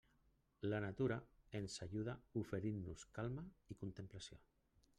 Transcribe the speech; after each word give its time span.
La 0.69 0.79
natura 0.85 1.17
ens 1.59 1.75
ajuda 1.87 2.15
oferint-nos 2.41 3.05
calma 3.19 3.45
i 3.75 3.79
contemplació. 3.83 4.41